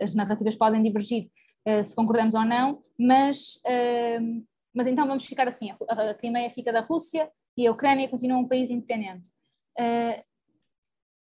[0.00, 1.30] as narrativas podem divergir
[1.66, 6.72] uh, se concordamos ou não, mas, uh, mas então vamos ficar assim, a, Crimeia fica
[6.72, 9.30] da Rússia e a Ucrânia continua um país independente.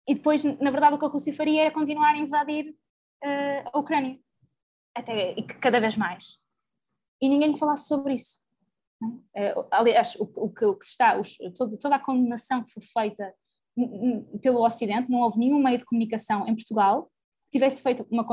[0.09, 2.77] e depois, na verdade, o que a Rússia faria era continuar a invadir
[3.73, 4.19] a Ucrânia,
[4.95, 6.41] até cada vez mais.
[7.21, 8.45] E ninguém falasse sobre isso.
[9.03, 12.83] Uh, aliás, o, o, que, o, que, está, os, todo, toda a condenação que foi
[12.85, 13.35] feita
[14.41, 17.11] pelo Ocidente, não houve nenhum meio de comunicação em Portugal
[17.53, 18.27] tivesse feito uma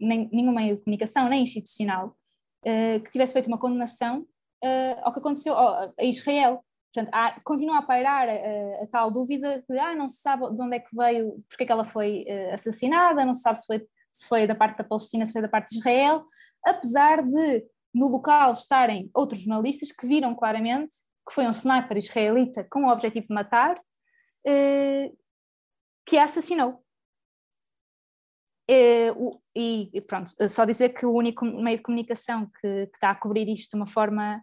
[0.00, 2.16] nem, nenhum meio de comunicação, nem institucional,
[2.64, 6.64] uh, que tivesse feito uma condenação uh, ao que aconteceu a Israel.
[6.94, 10.62] Portanto, há, continua a pairar a, a, tal dúvida de ah, não se sabe de
[10.62, 13.86] onde é que veio, porque é que ela foi assassinada, não se sabe se foi,
[14.12, 16.24] se foi da parte da Palestina, se foi da parte de Israel,
[16.64, 20.94] apesar de no local estarem outros jornalistas que viram claramente
[21.26, 23.80] que foi um sniper israelita com o objetivo de matar,
[26.04, 26.81] que a assassinou.
[28.70, 33.14] Uh, e, pronto, só dizer que o único meio de comunicação que, que está a
[33.14, 34.42] cobrir isto de uma forma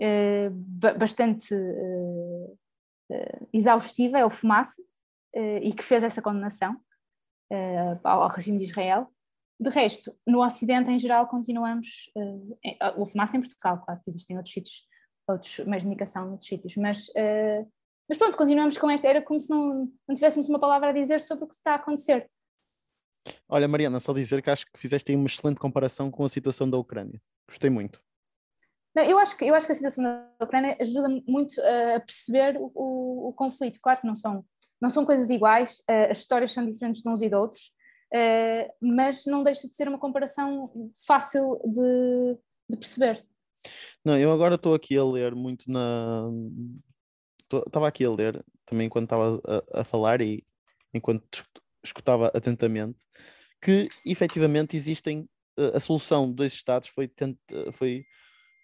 [0.00, 1.54] uh, bastante
[3.52, 4.82] exaustiva é o Fumaça,
[5.62, 6.76] e que fez essa condenação
[8.02, 9.08] ao, regime de Israel.
[9.60, 12.10] De resto, no Ocidente em geral continuamos,
[12.96, 14.88] o fumaça em Portugal, claro que existem outros sítios,
[15.28, 17.12] outros meios de comunicação noutros sítios, mas,
[18.08, 21.20] mas pronto, continuamos com esta, era como se não, não tivéssemos uma palavra a dizer
[21.20, 22.30] sobre o que está a acontecer.
[23.48, 26.68] Olha, Mariana, só dizer que acho que fizeste aí uma excelente comparação com a situação
[26.68, 27.20] da Ucrânia.
[27.48, 28.00] Gostei muito.
[28.94, 32.56] Não, eu, acho que, eu acho que a situação da Ucrânia ajuda muito a perceber
[32.58, 33.80] o, o, o conflito.
[33.80, 34.44] Claro que não são,
[34.80, 37.72] não são coisas iguais, uh, as histórias são diferentes de uns e de outros,
[38.12, 40.70] uh, mas não deixa de ser uma comparação
[41.06, 43.24] fácil de, de perceber.
[44.04, 46.28] Não, eu agora estou aqui a ler muito na.
[47.66, 50.44] Estava aqui a ler também enquanto estava a, a, falar e
[50.92, 51.44] enquanto
[51.84, 52.98] escutava atentamente
[53.62, 55.28] que efetivamente existem.
[55.74, 57.36] A solução de dois Estados foi, tent,
[57.72, 58.06] foi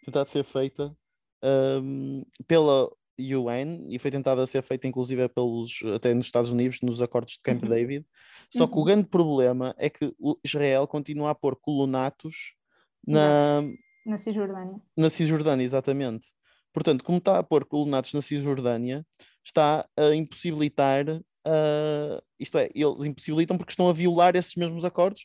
[0.04, 0.96] tentada ser feita
[1.44, 7.02] um, pela UN e foi tentada ser feita inclusive pelos até nos Estados Unidos nos
[7.02, 7.68] acordos de Camp uhum.
[7.68, 8.06] David
[8.48, 8.84] só que o uhum.
[8.84, 12.54] grande problema é que Israel continua a pôr colonatos
[13.06, 13.62] na
[14.06, 16.28] na Cisjordânia na Cisjordânia exatamente
[16.72, 19.04] portanto como está a pôr colonatos na Cisjordânia
[19.44, 25.24] está a impossibilitar uh, isto é eles impossibilitam porque estão a violar esses mesmos acordos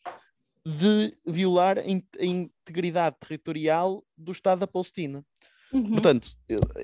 [0.65, 5.23] de violar a integridade territorial do Estado da Palestina
[5.73, 5.89] Uhum.
[5.89, 6.29] Portanto,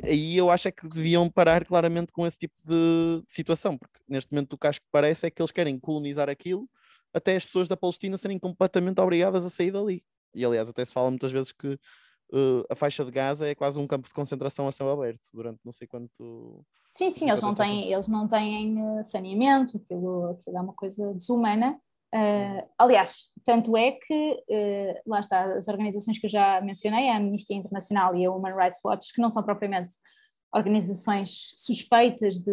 [0.04, 4.34] aí eu acho é que deviam parar claramente com esse tipo de situação, porque neste
[4.34, 6.67] momento o que acho que parece é que eles querem colonizar aquilo
[7.13, 10.04] até as pessoas da Palestina serem completamente obrigadas a sair dali.
[10.34, 11.78] E aliás, até se fala muitas vezes que
[12.33, 15.59] uh, a faixa de Gaza é quase um campo de concentração a céu aberto durante
[15.63, 16.63] não sei quanto.
[16.89, 21.13] Sim, sim, eles não, têm, eles não têm eh, saneamento, aquilo, aquilo é uma coisa
[21.13, 21.79] desumana.
[22.13, 27.17] Uh, aliás, tanto é que, uh, lá está, as organizações que eu já mencionei, a
[27.17, 29.93] Amnistia Internacional e a Human Rights Watch, que não são propriamente
[30.51, 32.51] organizações suspeitas de,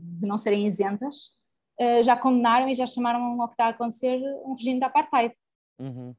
[0.00, 1.34] de não serem isentas,
[1.78, 5.34] uh, já condenaram e já chamaram ao que está a acontecer um regime de apartheid.
[5.78, 6.14] Uhum.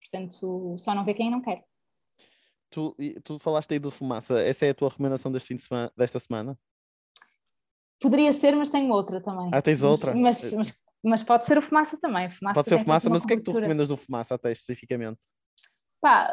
[0.00, 1.64] Portanto, só não vê quem não quer.
[2.72, 5.92] Tu, tu falaste aí do fumaça, essa é a tua recomendação deste fim de semana,
[5.96, 6.58] desta semana?
[8.00, 9.50] Poderia ser, mas tenho outra também.
[9.52, 10.14] Ah, tens outra?
[10.14, 12.30] Mas, mas, mas pode ser o fumaça também.
[12.30, 14.50] Fumaça pode ser o fumaça, mas o que é que tu recomendas do fumaça até
[14.50, 15.20] especificamente?
[16.00, 16.32] Pá,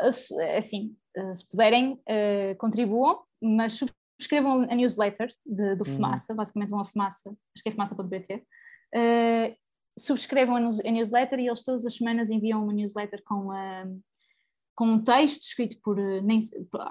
[0.58, 5.95] assim, eh, se puderem, uh, contribuam, mas subscrevam a newsletter de, do uhum.
[5.95, 8.41] Fumaça, basicamente vão a Fumaça, acho que é fumaça.pt, uh,
[8.95, 9.56] eh,
[9.97, 14.02] subscrevam a, a, newsletter e eles todas as semanas enviam uma newsletter com, uh,
[14.80, 16.39] com um texto escrito por, nem,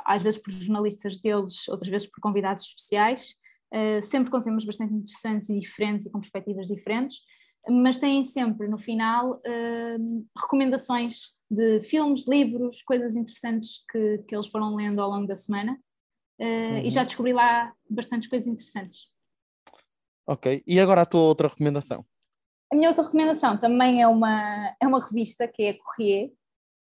[0.05, 3.35] às vezes por jornalistas deles, outras vezes por convidados especiais,
[4.03, 7.23] sempre com temas bastante interessantes e diferentes e com perspectivas diferentes,
[7.67, 14.49] mas têm sempre no final uh, recomendações de filmes, livros, coisas interessantes que, que eles
[14.49, 15.73] foram lendo ao longo da semana
[16.41, 16.79] uh, uhum.
[16.81, 19.11] e já descobri lá bastantes coisas interessantes.
[20.27, 22.05] Ok, e agora a tua outra recomendação?
[22.71, 26.38] A minha outra recomendação também é uma, é uma revista que é a Corrier, uh,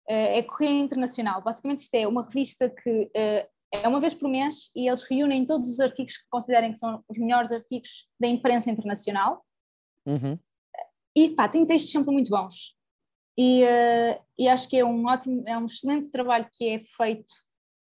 [0.08, 1.42] é Corrier Internacional.
[1.42, 5.44] Basicamente isto é uma revista que uh, é uma vez por mês e eles reúnem
[5.44, 9.44] todos os artigos que considerem que são os melhores artigos da imprensa internacional.
[10.06, 10.38] Uhum.
[11.14, 12.76] E pá, tem textos sempre muito bons.
[13.36, 17.30] e, uh, e acho que é um ótimo, é um excelente trabalho que é feito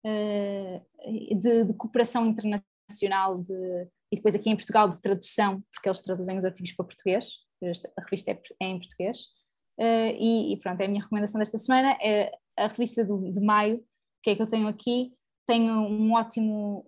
[0.06, 6.02] uh, de, de, cooperação internacional de, e depois aqui em Portugal de tradução, porque eles
[6.02, 7.38] traduzem os artigos para português,
[7.96, 9.26] a revista é, é em português.
[9.78, 11.96] Uh, e, e, pronto, é a minha recomendação desta semana.
[12.02, 13.84] É a revista do, de maio,
[14.22, 15.12] que é que eu tenho aqui,
[15.46, 16.86] tem um ótimo,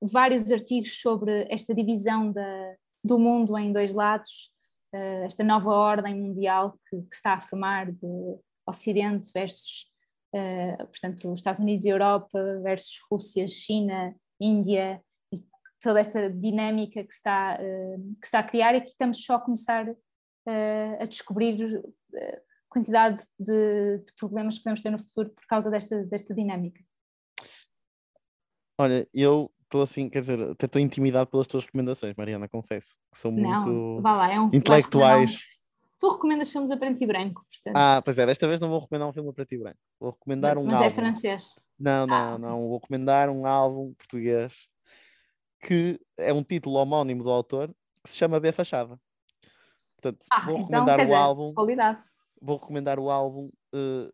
[0.00, 4.50] vários artigos sobre esta divisão da, do mundo em dois lados,
[4.94, 9.86] uh, esta nova ordem mundial que, que, está a formar de Ocidente versus,
[10.34, 15.44] uh, portanto, os Estados Unidos e Europa versus Rússia, China, Índia, e
[15.80, 19.86] toda esta dinâmica que está, que está a criar e que estamos só a começar
[21.00, 21.82] a descobrir
[22.14, 26.82] a quantidade de, de, problemas que podemos ter no futuro por causa desta, desta dinâmica.
[28.78, 33.18] Olha, eu estou assim, quer dizer, até estou intimidado pelas tuas recomendações, Mariana, confesso, que
[33.18, 35.38] são não, muito lá, é um intelectuais.
[35.98, 37.74] Tu recomendas filmes a preto e branco, portanto.
[37.74, 39.78] Ah, pois é, desta vez não vou recomendar um filme a preto e branco.
[39.98, 40.86] Vou recomendar um Mas é álbum.
[40.86, 41.58] é francês.
[41.78, 42.38] Não, não, ah.
[42.38, 42.68] não.
[42.68, 44.68] Vou recomendar um álbum português
[45.62, 49.00] que é um título homónimo do autor que se chama B Fachada.
[50.12, 51.52] Portanto, ah, vou então, recomendar então, o álbum.
[52.40, 53.50] Vou recomendar o álbum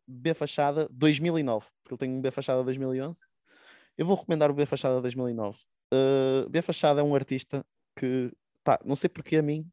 [0.06, 3.18] B Fachada 2009, porque ele tem um B Fachada 2011
[3.96, 5.58] eu vou recomendar o B Fachada 2009.
[5.92, 7.64] Uh, B Fachada é um artista
[7.96, 8.32] que,
[8.64, 9.70] pá, não sei porque a mim,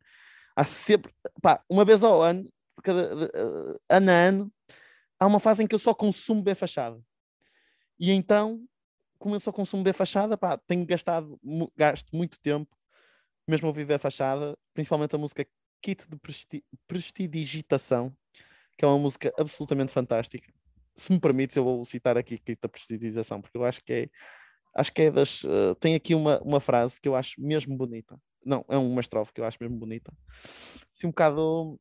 [0.56, 2.52] há sempre, pá, uma vez ao ano,
[2.84, 4.54] cada, uh, ano a ano,
[5.20, 7.02] há uma fase em que eu só consumo B Fachada.
[7.98, 8.64] E então,
[9.18, 11.40] como eu só consumo B Fachada, pá, tenho gastado,
[11.76, 12.78] gasto muito tempo,
[13.48, 15.46] mesmo a ouvir B Fachada, principalmente a música
[15.82, 18.16] Kit de Presti Prestidigitação,
[18.78, 20.52] que é uma música absolutamente fantástica
[21.00, 24.10] se me permites, eu vou citar aqui Kit da Prestidização, porque eu acho que é,
[24.76, 25.44] acho que é das.
[25.44, 28.20] Uh, tem aqui uma, uma frase que eu acho mesmo bonita.
[28.46, 30.12] Não, é uma estrofe que eu acho mesmo bonita.
[30.96, 31.80] Assim, um bocado.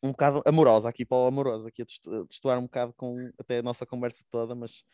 [0.00, 3.62] Um bocado amorosa aqui para o amoroso, aqui a destoar um bocado com até a
[3.62, 4.84] nossa conversa toda, mas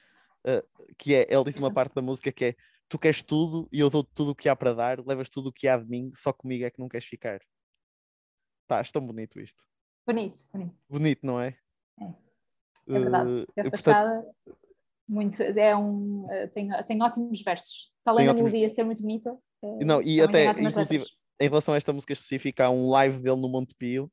[0.47, 2.55] uh, que é, ele disse uma parte da música que é
[2.89, 5.53] tu queres tudo e eu dou tudo o que há para dar, levas tudo o
[5.53, 7.39] que há de mim, só comigo é que não queres ficar.
[8.67, 9.63] Pá, acho tão bonito isto.
[10.07, 10.75] Bonito, bonito.
[10.89, 11.57] Bonito, não é?
[12.01, 12.05] É.
[12.87, 13.47] É verdade.
[13.57, 14.59] A fachada portanto...
[15.09, 17.93] muito, é um, eh, tem, tem ótimos versos.
[18.03, 19.37] Para além da melodia ser muito bonita.
[19.63, 21.17] Eh, não, e até, inclusive, letras.
[21.41, 24.13] em relação a esta música específica, há um live dele no Monte Pio,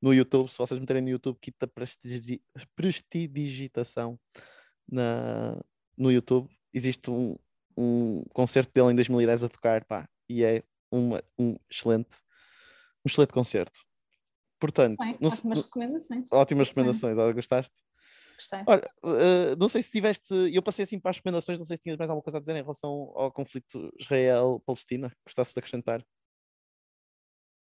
[0.00, 0.48] no YouTube.
[0.48, 2.40] Se vocês meterem no YouTube, Kita Prestigi
[2.76, 4.18] Prestidigitação
[4.88, 5.60] na,
[5.96, 7.36] no YouTube, existe um,
[7.76, 12.16] um concerto dele em 2010 a tocar, pá, e é uma, um excelente,
[13.04, 13.78] um excelente concerto.
[14.62, 16.32] Portanto, Bem, ótimas recomendações.
[16.32, 17.18] Ótimas recomendações.
[17.18, 17.74] Ah, gostaste?
[18.36, 18.60] Gostei.
[18.64, 21.82] Olha, uh, não sei se tiveste, eu passei assim para as recomendações, não sei se
[21.82, 26.00] tinhas mais alguma coisa a dizer em relação ao conflito Israel-Palestina, gostasses de acrescentar?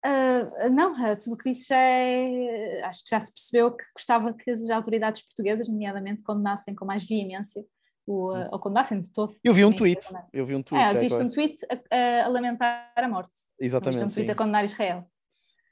[0.05, 2.81] Uh, não, uh, tudo o que disse já é.
[2.83, 7.07] Acho que já se percebeu que gostava que as autoridades portuguesas, nomeadamente, condenassem com mais
[7.07, 7.63] veemência
[8.05, 9.37] o, uh, ou condenassem de todo.
[9.41, 10.05] Eu vi um tweet.
[10.33, 10.83] Eu vi um tweet.
[10.83, 11.55] É, viste um tweet
[11.89, 13.31] a, a, lamentar a morte.
[13.57, 14.03] Exatamente.
[14.03, 14.33] Viste um tweet sim.
[14.33, 15.09] a condenar Israel.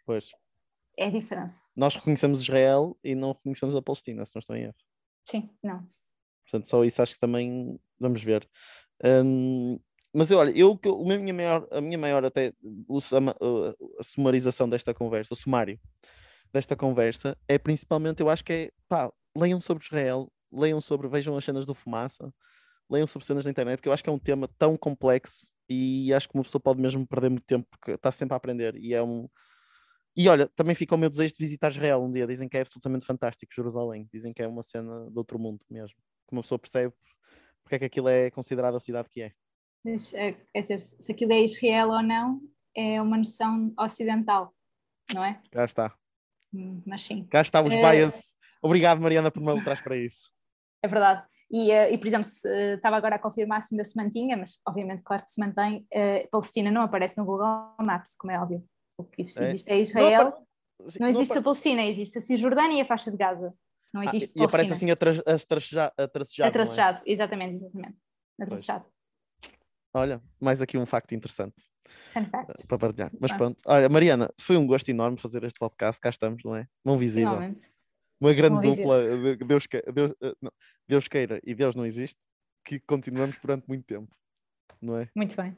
[0.05, 0.31] Pois.
[0.97, 1.63] É a diferença.
[1.75, 4.75] Nós reconhecemos Israel e não reconhecemos a Palestina, se não estou em erro.
[5.23, 5.87] Sim, não.
[6.43, 8.49] Portanto, só isso acho que também vamos ver.
[9.03, 9.79] Um,
[10.13, 15.33] mas olha, eu, a minha maior, a minha maior até a, a, sumarização desta conversa,
[15.33, 15.79] o sumário
[16.51, 21.35] desta conversa é principalmente, eu acho que é pá, leiam sobre Israel, leiam sobre, vejam
[21.35, 22.33] as cenas do fumaça,
[22.89, 26.11] leiam sobre cenas da internet, porque eu acho que é um tema tão complexo e
[26.13, 28.93] acho que uma pessoa pode mesmo perder muito tempo porque está sempre a aprender e
[28.93, 29.27] é um,
[30.17, 32.25] e olha, também fica o meu desejo de visitar Israel um dia.
[32.25, 34.09] Dizem que é absolutamente fantástico Jerusalém.
[34.11, 35.95] Dizem que é uma cena de outro mundo mesmo.
[36.27, 36.93] Que uma pessoa percebe
[37.63, 39.31] porque é que aquilo é considerado a cidade que é.
[39.85, 42.41] Mas, é, quer dizer, se aquilo é Israel ou não,
[42.75, 44.53] é uma noção ocidental,
[45.13, 45.41] não é?
[45.51, 45.95] Cá está.
[46.53, 47.25] Hum, mas sim.
[47.25, 47.77] Cá está os é...
[47.77, 48.35] bias.
[48.61, 50.31] Obrigado, Mariana, por me alertar para isso.
[50.79, 51.25] É verdade.
[51.49, 54.37] E, uh, e, por exemplo, se, uh, estava agora a confirmar se ainda se mantinha,
[54.37, 55.87] mas obviamente, claro que se mantém.
[55.91, 58.63] Uh, Palestina não aparece no Google Maps, como é óbvio.
[58.97, 60.23] O que existe é, existe é Israel,
[60.79, 63.53] não, não existe não a Palestina, existe a Cisjordânia e a faixa de Gaza.
[63.93, 65.93] Não ah, existe ah, E aparece assim atracejado.
[66.41, 67.11] Atracejado, é?
[67.11, 67.97] exatamente, exatamente.
[68.39, 68.85] Atracejado.
[69.93, 71.55] Olha, mais aqui um facto interessante.
[72.15, 73.11] Uh, para partilhar.
[73.19, 76.67] Mas pronto, olha, Mariana, foi um gosto enorme fazer este podcast, cá estamos, não é?
[76.83, 77.29] Mão visível.
[77.29, 77.71] Finalmente.
[78.19, 78.99] Uma grande dupla,
[79.45, 80.51] Deus, Deus, eh, não,
[80.87, 82.17] Deus queira e Deus não existe,
[82.65, 84.13] que continuamos durante muito tempo,
[84.81, 85.07] não é?
[85.15, 85.55] Muito bem.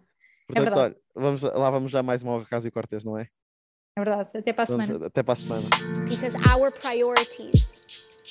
[0.53, 3.29] Portanto, é olha, vamos, lá vamos já mais uma Casa e Cortez, não é?
[3.95, 4.29] É verdade.
[4.33, 5.05] Até para a semana.
[5.05, 5.69] Até para a semana.
[6.09, 7.71] Because our priorities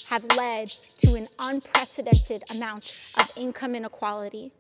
[0.09, 4.53] have led to an unprecedented amount of income inequality,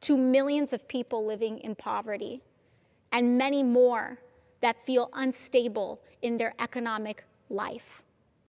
[0.00, 2.42] to millions of people living in poverty,
[3.10, 4.18] and many more
[4.60, 8.02] that feel unstable in their economic life.